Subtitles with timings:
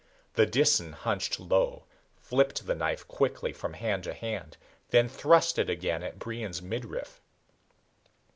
[0.33, 1.83] The Disan hunched low,
[2.15, 4.57] flipped the knife quickly from hand to hand,
[4.89, 7.21] then thrust it again at Brion's midriff.